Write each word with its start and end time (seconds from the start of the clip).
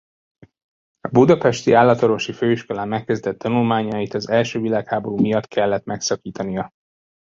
A 0.99 1.07
budapesti 1.11 1.73
Állatorvosi 1.73 2.33
Főiskolán 2.33 2.87
megkezdett 2.87 3.37
tanulmányait 3.37 4.13
az 4.13 4.29
első 4.29 4.59
világháború 4.59 5.17
miatt 5.21 5.45
kellett 5.47 5.83
megszakítania. 5.85 6.69